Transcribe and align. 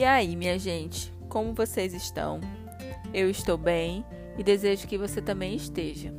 E 0.00 0.04
aí, 0.04 0.34
minha 0.34 0.58
gente, 0.58 1.12
como 1.28 1.52
vocês 1.52 1.92
estão? 1.92 2.40
Eu 3.12 3.28
estou 3.28 3.58
bem 3.58 4.02
e 4.38 4.42
desejo 4.42 4.88
que 4.88 4.96
você 4.96 5.20
também 5.20 5.54
esteja. 5.54 6.10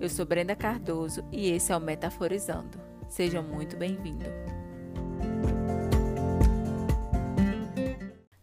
Eu 0.00 0.08
sou 0.08 0.24
Brenda 0.24 0.54
Cardoso 0.54 1.24
e 1.32 1.50
esse 1.50 1.72
é 1.72 1.76
o 1.76 1.80
Metaforizando. 1.80 2.80
Seja 3.08 3.42
muito 3.42 3.76
bem-vindo. 3.76 4.24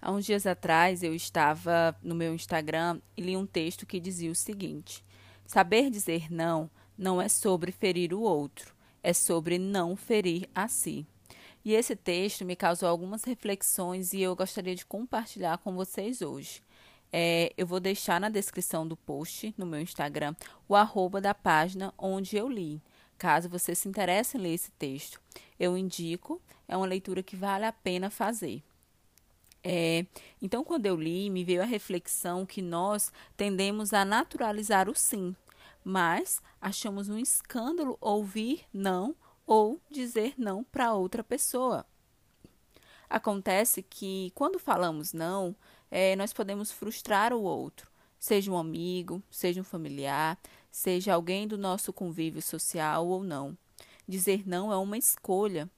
Há 0.01 0.11
uns 0.11 0.25
dias 0.25 0.45
atrás 0.45 1.03
eu 1.03 1.15
estava 1.15 1.95
no 2.03 2.13
meu 2.13 2.35
Instagram 2.35 2.99
e 3.15 3.21
li 3.21 3.37
um 3.37 3.45
texto 3.45 3.85
que 3.85 3.97
dizia 3.97 4.29
o 4.29 4.35
seguinte: 4.35 5.05
Saber 5.45 5.89
dizer 5.89 6.29
não 6.29 6.69
não 6.97 7.21
é 7.21 7.29
sobre 7.29 7.71
ferir 7.71 8.13
o 8.13 8.19
outro, 8.19 8.75
é 9.01 9.13
sobre 9.13 9.57
não 9.57 9.95
ferir 9.95 10.49
a 10.53 10.67
si. 10.67 11.07
E 11.63 11.73
esse 11.73 11.95
texto 11.95 12.43
me 12.43 12.55
causou 12.55 12.89
algumas 12.89 13.23
reflexões 13.23 14.13
e 14.13 14.21
eu 14.21 14.35
gostaria 14.35 14.75
de 14.75 14.85
compartilhar 14.85 15.59
com 15.59 15.75
vocês 15.75 16.21
hoje. 16.21 16.63
É, 17.13 17.53
eu 17.57 17.67
vou 17.67 17.79
deixar 17.79 18.19
na 18.19 18.29
descrição 18.29 18.87
do 18.87 18.95
post, 18.95 19.53
no 19.57 19.65
meu 19.65 19.81
Instagram, 19.81 20.35
o 20.67 20.75
arroba 20.75 21.19
da 21.19 21.33
página 21.33 21.93
onde 21.97 22.37
eu 22.37 22.47
li. 22.47 22.81
Caso 23.17 23.49
você 23.49 23.75
se 23.75 23.87
interesse 23.87 24.37
em 24.37 24.41
ler 24.41 24.53
esse 24.53 24.71
texto, 24.71 25.21
eu 25.59 25.77
indico, 25.77 26.41
é 26.67 26.75
uma 26.75 26.87
leitura 26.87 27.21
que 27.21 27.35
vale 27.35 27.65
a 27.65 27.71
pena 27.71 28.09
fazer. 28.09 28.63
É, 29.63 30.05
então, 30.41 30.63
quando 30.63 30.87
eu 30.87 30.95
li, 30.95 31.29
me 31.29 31.43
veio 31.43 31.61
a 31.61 31.65
reflexão 31.65 32.45
que 32.45 32.63
nós 32.63 33.11
tendemos 33.37 33.93
a 33.93 34.03
naturalizar 34.03 34.89
o 34.89 34.95
sim, 34.95 35.35
mas 35.83 36.41
achamos 36.59 37.09
um 37.09 37.17
escândalo 37.17 37.97
ouvir 38.01 38.65
não 38.73 39.15
ou 39.45 39.79
dizer 39.89 40.33
não 40.37 40.63
para 40.63 40.93
outra 40.93 41.23
pessoa. 41.23 41.85
Acontece 43.09 43.83
que 43.83 44.31
quando 44.33 44.57
falamos 44.57 45.11
não, 45.11 45.55
é, 45.89 46.15
nós 46.15 46.31
podemos 46.31 46.71
frustrar 46.71 47.33
o 47.33 47.41
outro, 47.41 47.91
seja 48.17 48.51
um 48.51 48.57
amigo, 48.57 49.21
seja 49.29 49.59
um 49.59 49.65
familiar, 49.65 50.39
seja 50.71 51.13
alguém 51.13 51.47
do 51.47 51.57
nosso 51.57 51.91
convívio 51.91 52.41
social 52.41 53.05
ou 53.07 53.23
não. 53.23 53.57
Dizer 54.07 54.47
não 54.47 54.71
é 54.71 54.77
uma 54.77 54.97
escolha 54.97 55.69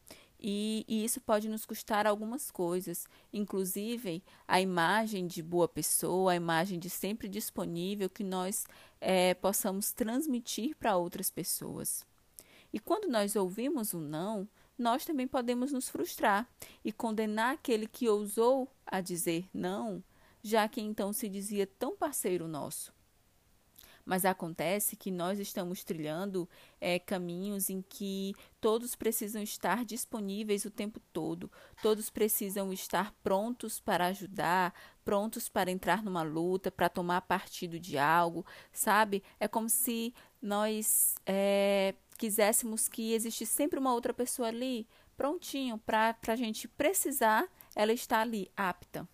e, 0.45 0.83
e, 0.89 1.05
isso 1.05 1.21
pode 1.21 1.47
nos 1.47 1.66
custar 1.66 2.05
algumas 2.05 2.51
coisas, 2.51 3.07
inclusive 3.31 4.21
a 4.45 4.59
imagem 4.59 5.25
de 5.25 5.41
boa 5.41 5.69
pessoa, 5.69 6.33
a 6.33 6.35
imagem 6.35 6.77
de 6.77 6.89
sempre 6.89 7.29
disponível 7.29 8.09
que 8.09 8.25
nós 8.25 8.67
é, 8.99 9.33
possamos 9.35 9.93
transmitir 9.93 10.75
para 10.75 10.97
outras 10.97 11.31
pessoas. 11.31 12.05
E 12.73 12.79
quando 12.79 13.07
nós 13.07 13.35
ouvimos 13.35 13.93
um 13.93 14.02
não, 14.02 14.49
nós 14.77 15.05
também 15.05 15.27
podemos 15.27 15.71
nos 15.71 15.88
frustrar 15.88 16.49
e 16.83 16.91
condenar 16.91 17.53
aquele 17.53 17.88
que 17.88 18.09
ousou 18.09 18.67
a 18.83 18.99
dizer 18.99 19.47
não, 19.53 20.03
já 20.41 20.67
que 20.67 20.81
então 20.81 21.13
se 21.13 21.29
dizia 21.29 21.67
tão 21.67 21.95
parceiro 21.95 22.47
nosso. 22.47 22.91
Mas 24.05 24.25
acontece 24.25 24.97
que 24.97 25.09
nós 25.09 25.39
estamos 25.39 25.83
trilhando 25.83 26.49
é, 26.81 26.99
caminhos 26.99 27.69
em 27.69 27.81
que 27.81 28.35
todos 28.59 28.95
precisam 28.95 29.41
estar 29.41 29.85
disponíveis 29.85 30.66
o 30.66 30.71
tempo 30.71 30.99
todo, 31.13 31.49
todos 31.81 32.09
precisam 32.09 32.73
estar 32.73 33.13
prontos 33.23 33.79
para 33.79 34.07
ajudar, 34.07 34.73
prontos 35.05 35.47
para 35.47 35.71
entrar 35.71 36.03
numa 36.03 36.23
luta, 36.23 36.69
para 36.69 36.89
tomar 36.89 37.21
partido 37.21 37.79
de 37.79 37.97
algo, 37.97 38.45
sabe? 38.73 39.23
É 39.39 39.47
como 39.47 39.69
se 39.69 40.13
nós 40.41 41.16
é, 41.25 41.95
quiséssemos 42.14 42.88
que 42.88 43.14
existisse 43.14 43.53
sempre 43.53 43.80
uma 43.80 43.94
outra 43.94 44.14
pessoa 44.14 44.47
ali, 44.47 44.88
prontinho, 45.17 45.78
para 45.78 46.16
a 46.28 46.36
gente 46.36 46.67
precisar, 46.67 47.47
ela 47.75 47.94
está 47.94 48.19
ali, 48.19 48.52
apta. 48.56 49.08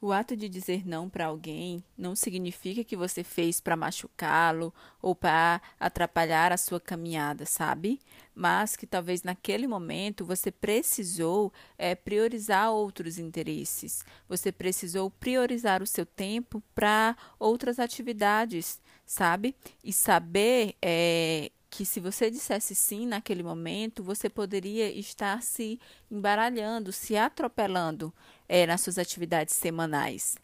O 0.00 0.12
ato 0.12 0.36
de 0.36 0.48
dizer 0.48 0.86
não 0.86 1.10
para 1.10 1.26
alguém 1.26 1.82
não 1.96 2.14
significa 2.14 2.84
que 2.84 2.96
você 2.96 3.24
fez 3.24 3.60
para 3.60 3.76
machucá-lo 3.76 4.72
ou 5.02 5.12
para 5.12 5.60
atrapalhar 5.78 6.52
a 6.52 6.56
sua 6.56 6.78
caminhada, 6.78 7.44
sabe? 7.44 7.98
Mas 8.32 8.76
que 8.76 8.86
talvez 8.86 9.24
naquele 9.24 9.66
momento 9.66 10.24
você 10.24 10.52
precisou 10.52 11.52
é, 11.76 11.96
priorizar 11.96 12.70
outros 12.70 13.18
interesses, 13.18 14.04
você 14.28 14.52
precisou 14.52 15.10
priorizar 15.10 15.82
o 15.82 15.86
seu 15.86 16.06
tempo 16.06 16.62
para 16.76 17.16
outras 17.36 17.80
atividades, 17.80 18.80
sabe? 19.04 19.56
E 19.82 19.92
saber 19.92 20.76
é, 20.80 21.50
que 21.70 21.84
se 21.84 22.00
você 22.00 22.30
dissesse 22.30 22.74
sim 22.74 23.06
naquele 23.06 23.42
momento, 23.42 24.02
você 24.02 24.28
poderia 24.28 24.90
estar 24.90 25.42
se 25.42 25.78
embaralhando, 26.10 26.92
se 26.92 27.16
atropelando 27.16 28.12
é, 28.48 28.66
nas 28.66 28.80
suas 28.80 28.98
atividades 28.98 29.54
semanais, 29.54 30.36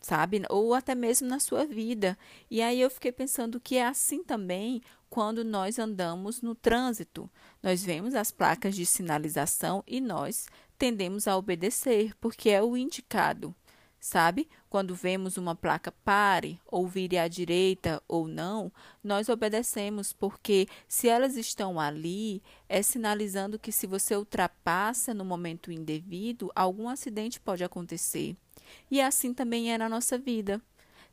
sabe? 0.00 0.42
Ou 0.50 0.74
até 0.74 0.94
mesmo 0.94 1.28
na 1.28 1.38
sua 1.38 1.64
vida. 1.64 2.18
E 2.50 2.60
aí 2.60 2.80
eu 2.80 2.90
fiquei 2.90 3.12
pensando 3.12 3.60
que 3.60 3.76
é 3.76 3.86
assim 3.86 4.22
também 4.22 4.82
quando 5.08 5.44
nós 5.44 5.78
andamos 5.78 6.42
no 6.42 6.54
trânsito. 6.54 7.30
Nós 7.62 7.84
vemos 7.84 8.14
as 8.14 8.30
placas 8.30 8.74
de 8.74 8.84
sinalização 8.84 9.84
e 9.86 10.00
nós 10.00 10.46
tendemos 10.76 11.28
a 11.28 11.36
obedecer, 11.36 12.12
porque 12.20 12.50
é 12.50 12.62
o 12.62 12.76
indicado 12.76 13.54
sabe? 14.02 14.48
Quando 14.68 14.96
vemos 14.96 15.36
uma 15.36 15.54
placa 15.54 15.92
pare, 16.04 16.60
ou 16.66 16.88
vire 16.88 17.16
à 17.16 17.28
direita 17.28 18.02
ou 18.08 18.26
não, 18.26 18.72
nós 19.02 19.28
obedecemos, 19.28 20.12
porque 20.12 20.66
se 20.88 21.08
elas 21.08 21.36
estão 21.36 21.78
ali, 21.78 22.42
é 22.68 22.82
sinalizando 22.82 23.60
que 23.60 23.70
se 23.70 23.86
você 23.86 24.16
ultrapassa 24.16 25.14
no 25.14 25.24
momento 25.24 25.70
indevido, 25.70 26.50
algum 26.52 26.88
acidente 26.88 27.40
pode 27.40 27.62
acontecer. 27.62 28.36
E 28.90 29.00
assim 29.00 29.32
também 29.32 29.72
é 29.72 29.78
na 29.78 29.88
nossa 29.88 30.18
vida. 30.18 30.60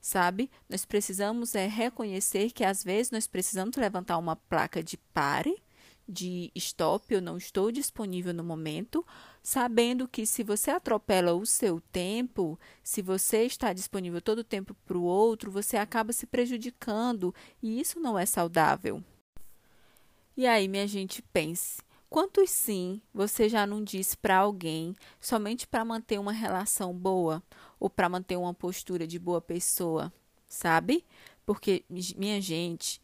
Sabe? 0.02 0.50
Nós 0.68 0.84
precisamos 0.84 1.54
é 1.54 1.68
reconhecer 1.68 2.52
que 2.52 2.64
às 2.64 2.84
vezes 2.84 3.12
nós 3.12 3.28
precisamos 3.28 3.76
levantar 3.76 4.18
uma 4.18 4.36
placa 4.36 4.82
de 4.82 4.98
pare, 4.98 5.62
de 6.10 6.52
stop, 6.56 7.14
eu 7.14 7.22
não 7.22 7.38
estou 7.38 7.72
disponível 7.72 8.34
no 8.34 8.44
momento, 8.44 9.06
sabendo 9.44 10.08
que 10.08 10.26
se 10.26 10.44
você 10.44 10.72
atropela 10.72 11.34
o 11.34 11.46
seu 11.46 11.80
tempo, 11.80 12.60
se 12.84 13.02
você 13.02 13.44
está 13.44 13.72
disponível 13.72 14.20
todo 14.20 14.40
o 14.40 14.44
tempo 14.44 14.76
para 14.86 14.98
o 14.98 15.04
outro, 15.04 15.52
você 15.52 15.78
acaba 15.78 16.12
se 16.12 16.26
prejudicando 16.26 17.34
e 17.62 17.80
isso 17.80 18.00
não 18.00 18.18
é 18.18 18.26
saudável. 18.26 19.04
E 20.36 20.48
aí, 20.48 20.68
minha 20.68 20.88
gente, 20.88 21.22
pense. 21.22 21.82
Quantos 22.10 22.50
sim 22.50 23.00
você 23.14 23.48
já 23.48 23.68
não 23.68 23.84
disse 23.84 24.18
para 24.18 24.38
alguém 24.38 24.96
somente 25.22 25.68
para 25.68 25.86
manter 25.86 26.20
uma 26.20 26.32
relação 26.32 26.92
boa 26.92 27.44
ou 27.80 27.88
para 27.88 28.10
manter 28.10 28.36
uma 28.36 28.54
postura 28.54 29.06
de 29.06 29.20
boa 29.20 29.40
pessoa, 29.40 30.12
sabe? 30.48 31.06
Porque, 31.46 31.84
minha 32.18 32.42
gente, 32.42 33.00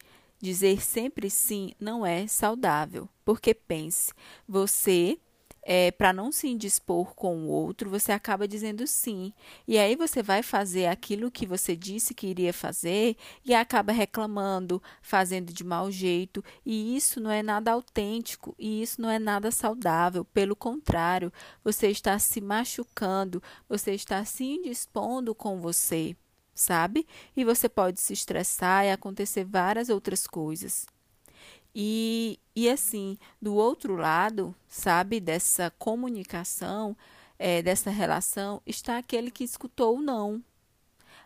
Dizer 0.45 0.79
sempre 0.79 1.27
sim 1.27 1.71
não 1.79 2.05
é 2.05 2.27
saudável, 2.27 3.09
porque 3.25 3.51
pense, 3.51 4.13
você 4.47 5.17
é, 5.63 5.89
para 5.89 6.13
não 6.13 6.31
se 6.31 6.47
indispor 6.47 7.15
com 7.15 7.35
o 7.35 7.47
outro, 7.47 7.89
você 7.89 8.11
acaba 8.11 8.47
dizendo 8.47 8.85
sim. 8.85 9.33
E 9.67 9.79
aí 9.79 9.95
você 9.95 10.21
vai 10.21 10.43
fazer 10.43 10.85
aquilo 10.85 11.31
que 11.31 11.47
você 11.47 11.75
disse 11.75 12.13
que 12.13 12.27
iria 12.27 12.53
fazer 12.53 13.17
e 13.43 13.55
acaba 13.55 13.91
reclamando, 13.91 14.79
fazendo 15.01 15.51
de 15.51 15.63
mau 15.63 15.89
jeito. 15.89 16.45
E 16.63 16.95
isso 16.95 17.19
não 17.19 17.31
é 17.31 17.41
nada 17.41 17.71
autêntico 17.71 18.53
e 18.59 18.83
isso 18.83 19.01
não 19.01 19.09
é 19.09 19.17
nada 19.17 19.49
saudável. 19.49 20.23
Pelo 20.25 20.55
contrário, 20.55 21.33
você 21.63 21.87
está 21.89 22.19
se 22.19 22.39
machucando, 22.39 23.41
você 23.67 23.95
está 23.95 24.23
se 24.23 24.43
indispondo 24.43 25.33
com 25.33 25.59
você 25.59 26.15
sabe? 26.55 27.05
E 27.35 27.43
você 27.43 27.67
pode 27.69 27.99
se 27.99 28.13
estressar 28.13 28.85
e 28.85 28.91
acontecer 28.91 29.43
várias 29.43 29.89
outras 29.89 30.25
coisas. 30.25 30.87
E, 31.75 32.39
e 32.55 32.69
assim, 32.69 33.17
do 33.41 33.53
outro 33.53 33.97
lado, 33.97 34.55
sabe, 34.67 35.19
dessa 35.19 35.69
comunicação, 35.71 36.95
é, 37.37 37.61
dessa 37.61 37.89
relação, 37.89 38.61
está 38.65 38.97
aquele 38.97 39.29
que 39.29 39.43
escutou 39.43 39.97
o 39.97 40.01
não. 40.01 40.41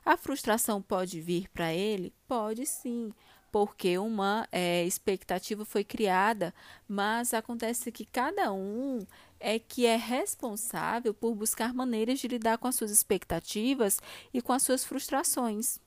A 0.03 0.17
frustração 0.17 0.81
pode 0.81 1.21
vir 1.21 1.47
para 1.49 1.71
ele? 1.71 2.11
Pode 2.27 2.65
sim, 2.65 3.13
porque 3.51 3.97
uma 3.97 4.47
é, 4.51 4.85
expectativa 4.85 5.65
foi 5.65 5.83
criada, 5.83 6.53
mas 6.87 7.33
acontece 7.33 7.91
que 7.91 8.05
cada 8.05 8.51
um 8.51 9.05
é 9.39 9.57
que 9.57 9.85
é 9.85 9.95
responsável 9.95 11.13
por 11.13 11.33
buscar 11.35 11.73
maneiras 11.73 12.19
de 12.19 12.27
lidar 12.27 12.57
com 12.57 12.67
as 12.67 12.75
suas 12.75 12.91
expectativas 12.91 13.99
e 14.33 14.41
com 14.41 14.53
as 14.53 14.63
suas 14.63 14.83
frustrações. 14.83 15.79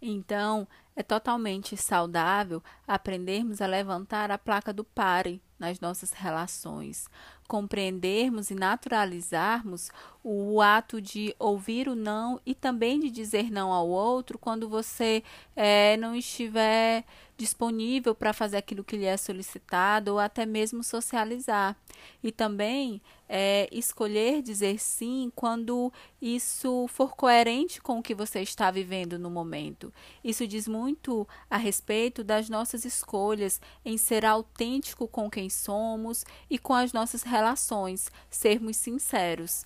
Então, 0.00 0.68
É 0.96 1.02
totalmente 1.02 1.76
saudável 1.76 2.62
aprendermos 2.86 3.60
a 3.60 3.66
levantar 3.66 4.30
a 4.30 4.38
placa 4.38 4.72
do 4.72 4.84
pare 4.84 5.42
nas 5.58 5.80
nossas 5.80 6.12
relações, 6.12 7.08
compreendermos 7.48 8.50
e 8.50 8.54
naturalizarmos 8.54 9.90
o 10.22 10.60
ato 10.60 11.00
de 11.00 11.34
ouvir 11.38 11.88
o 11.88 11.94
não 11.94 12.40
e 12.44 12.54
também 12.54 12.98
de 12.98 13.10
dizer 13.10 13.50
não 13.50 13.72
ao 13.72 13.88
outro 13.88 14.38
quando 14.38 14.68
você 14.68 15.22
é, 15.54 15.96
não 15.96 16.14
estiver 16.14 17.04
disponível 17.36 18.14
para 18.14 18.32
fazer 18.32 18.56
aquilo 18.56 18.84
que 18.84 18.96
lhe 18.96 19.04
é 19.04 19.16
solicitado 19.16 20.12
ou 20.12 20.18
até 20.18 20.46
mesmo 20.46 20.82
socializar. 20.82 21.76
E 22.22 22.30
também 22.30 23.02
é, 23.28 23.68
escolher 23.72 24.40
dizer 24.40 24.78
sim 24.78 25.30
quando 25.34 25.92
isso 26.22 26.86
for 26.88 27.16
coerente 27.16 27.80
com 27.80 27.98
o 27.98 28.02
que 28.02 28.14
você 28.14 28.40
está 28.40 28.70
vivendo 28.70 29.18
no 29.18 29.30
momento. 29.30 29.92
Isso 30.22 30.46
diz 30.46 30.68
muito 30.84 31.26
a 31.48 31.56
respeito 31.56 32.22
das 32.22 32.50
nossas 32.50 32.84
escolhas 32.84 33.58
em 33.82 33.96
ser 33.96 34.22
autêntico 34.22 35.08
com 35.08 35.30
quem 35.30 35.48
somos 35.48 36.26
e 36.50 36.58
com 36.58 36.74
as 36.74 36.92
nossas 36.92 37.22
relações, 37.22 38.10
sermos 38.28 38.76
sinceros. 38.76 39.64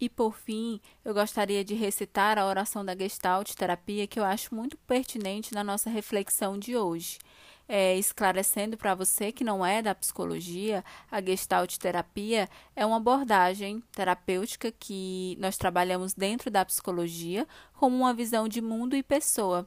E 0.00 0.08
por 0.08 0.36
fim, 0.36 0.80
eu 1.04 1.14
gostaria 1.14 1.64
de 1.64 1.74
recitar 1.74 2.36
a 2.36 2.46
oração 2.46 2.84
da 2.84 2.96
Gestalt 2.96 3.54
terapia 3.54 4.08
que 4.08 4.18
eu 4.18 4.24
acho 4.24 4.54
muito 4.54 4.76
pertinente 4.78 5.54
na 5.54 5.62
nossa 5.62 5.88
reflexão 5.88 6.58
de 6.58 6.76
hoje. 6.76 7.18
É, 7.68 7.96
esclarecendo 7.96 8.76
para 8.76 8.94
você 8.94 9.32
que 9.32 9.42
não 9.44 9.64
é 9.64 9.80
da 9.80 9.94
psicologia, 9.94 10.84
a 11.10 11.20
Gestalt 11.22 11.76
terapia 11.78 12.48
é 12.74 12.84
uma 12.84 12.96
abordagem 12.96 13.82
terapêutica 13.92 14.72
que 14.72 15.36
nós 15.40 15.56
trabalhamos 15.56 16.12
dentro 16.12 16.50
da 16.50 16.64
psicologia 16.64 17.46
como 17.72 17.96
uma 17.96 18.12
visão 18.12 18.48
de 18.48 18.60
mundo 18.60 18.96
e 18.96 19.02
pessoa, 19.02 19.66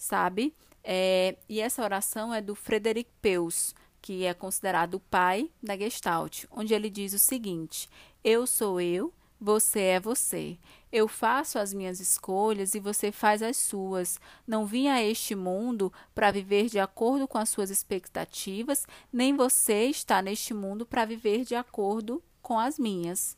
sabe? 0.00 0.54
É, 0.82 1.36
e 1.48 1.60
essa 1.60 1.82
oração 1.82 2.32
é 2.32 2.40
do 2.40 2.54
Frederic 2.54 3.10
Peus, 3.20 3.74
que 4.00 4.24
é 4.24 4.32
considerado 4.32 4.94
o 4.94 5.00
pai 5.00 5.50
da 5.62 5.76
Gestalt, 5.76 6.44
onde 6.50 6.72
ele 6.72 6.88
diz 6.88 7.12
o 7.12 7.18
seguinte: 7.18 7.88
Eu 8.24 8.46
sou 8.46 8.80
eu, 8.80 9.12
você 9.38 9.80
é 9.80 10.00
você. 10.00 10.58
Eu 10.90 11.06
faço 11.06 11.58
as 11.58 11.72
minhas 11.72 12.00
escolhas 12.00 12.74
e 12.74 12.80
você 12.80 13.12
faz 13.12 13.42
as 13.42 13.56
suas. 13.56 14.18
Não 14.46 14.66
vim 14.66 14.88
a 14.88 15.02
este 15.02 15.34
mundo 15.34 15.92
para 16.14 16.30
viver 16.30 16.66
de 16.66 16.78
acordo 16.78 17.28
com 17.28 17.38
as 17.38 17.50
suas 17.50 17.70
expectativas, 17.70 18.86
nem 19.12 19.36
você 19.36 19.84
está 19.84 20.20
neste 20.22 20.54
mundo 20.54 20.86
para 20.86 21.04
viver 21.04 21.44
de 21.44 21.54
acordo 21.54 22.22
com 22.42 22.58
as 22.58 22.78
minhas. 22.78 23.36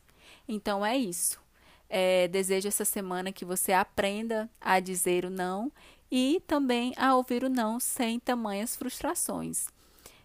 Então 0.49 0.87
é 0.87 0.97
isso. 0.97 1.43
É, 1.89 2.27
desejo 2.29 2.69
essa 2.69 2.87
semana 2.87 3.33
que 3.33 3.45
você 3.45 3.73
aprenda 3.73 4.49
a 4.59 4.81
dizer 4.81 5.27
o 5.27 5.31
não 5.31 5.71
e 6.13 6.43
também 6.47 6.93
a 6.99 7.17
ouvir 7.17 7.43
o 7.43 7.49
não 7.49 7.81
sem 7.81 8.21
tamanhas 8.21 8.77
frustrações. 8.77 9.67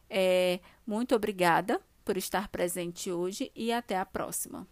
É, 0.09 0.59
muito 0.85 1.15
obrigada 1.15 1.79
por 2.03 2.17
estar 2.17 2.49
presente 2.49 3.09
hoje 3.09 3.49
e 3.55 3.71
até 3.71 3.97
a 3.97 4.05
próxima. 4.05 4.67